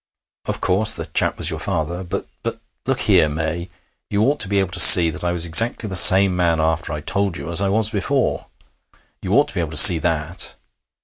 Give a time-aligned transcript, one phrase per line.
[0.45, 2.59] Of course, the chap was your father, but, but.
[2.87, 3.69] Look here, May,
[4.09, 6.91] you ought to be able to see that I was exactly the same man after
[6.91, 8.47] I told you as I was before.
[9.21, 10.55] You ought to be able to see that.